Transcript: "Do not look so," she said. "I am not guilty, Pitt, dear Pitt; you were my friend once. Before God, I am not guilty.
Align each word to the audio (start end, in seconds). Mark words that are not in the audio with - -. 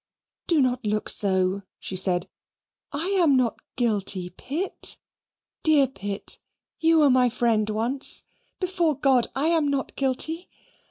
"Do 0.47 0.63
not 0.63 0.83
look 0.83 1.09
so," 1.09 1.61
she 1.77 1.95
said. 1.95 2.27
"I 2.91 3.09
am 3.21 3.35
not 3.37 3.59
guilty, 3.75 4.31
Pitt, 4.31 4.97
dear 5.61 5.85
Pitt; 5.85 6.39
you 6.79 6.97
were 6.97 7.11
my 7.11 7.29
friend 7.29 7.69
once. 7.69 8.23
Before 8.59 8.95
God, 8.99 9.27
I 9.35 9.49
am 9.49 9.67
not 9.67 9.95
guilty. 9.95 10.49